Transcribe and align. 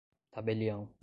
tabelião 0.31 0.91